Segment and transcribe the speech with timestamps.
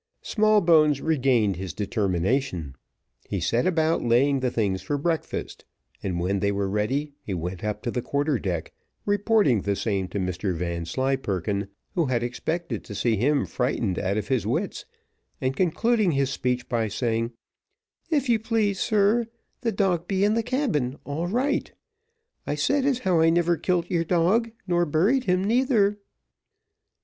[0.23, 2.73] Smallbones regained his determination.
[3.29, 5.63] He set about laying the things for breakfast,
[6.01, 8.73] and when they were ready he went up to the quarter deck,
[9.05, 14.27] reporting the same to Mr Vanslyperken, who had expected to see him frightened out of
[14.29, 14.85] his wits,
[15.39, 17.33] and concluding his speech by saying,
[18.09, 19.27] "If you please, sir,
[19.61, 21.71] the dog be in the cabin, all right;
[22.47, 25.99] I said as how I never kilt your dog, nor buried him neither."